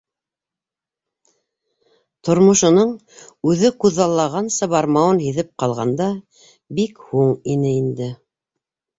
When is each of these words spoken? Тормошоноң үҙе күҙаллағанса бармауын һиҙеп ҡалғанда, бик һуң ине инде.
Тормошоноң 2.29 2.93
үҙе 3.51 3.69
күҙаллағанса 3.85 4.69
бармауын 4.71 5.21
һиҙеп 5.25 5.51
ҡалғанда, 5.65 6.07
бик 6.79 7.03
һуң 7.11 7.29
ине 7.57 7.75
инде. 7.83 8.09